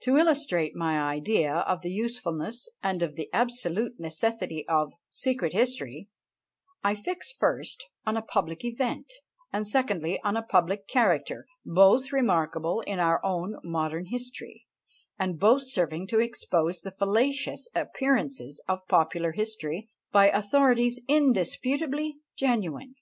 To 0.00 0.16
illustrate 0.16 0.74
my 0.74 0.98
idea 1.00 1.54
of 1.58 1.82
the 1.82 1.92
usefulness 1.92 2.68
and 2.82 3.02
of 3.04 3.14
the 3.14 3.30
absolute 3.32 4.00
necessity 4.00 4.66
of 4.66 4.94
SECRET 5.10 5.52
HISTORY, 5.52 6.08
I 6.82 6.96
fix 6.96 7.30
first 7.30 7.86
on 8.04 8.16
a 8.16 8.22
public 8.22 8.64
event, 8.64 9.12
and 9.52 9.64
secondly 9.64 10.20
on 10.24 10.36
a 10.36 10.42
public 10.42 10.88
character; 10.88 11.46
both 11.64 12.10
remarkable 12.10 12.80
in 12.80 12.98
our 12.98 13.24
own 13.24 13.58
modern 13.62 14.06
history, 14.06 14.66
and 15.20 15.38
both 15.38 15.62
serving 15.68 16.08
to 16.08 16.18
expose 16.18 16.80
the 16.80 16.90
fallacious 16.90 17.68
appearances 17.72 18.60
of 18.66 18.88
popular 18.88 19.30
history 19.30 19.88
by 20.10 20.30
authorities 20.30 21.00
indisputably 21.06 22.16
genuine. 22.36 22.96